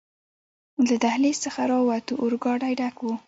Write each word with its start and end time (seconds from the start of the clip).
له 0.87 0.95
دهلېز 1.03 1.37
څخه 1.45 1.61
راووتو، 1.71 2.13
اورګاډی 2.21 2.73
ډک 2.79 2.95
و. 3.01 3.05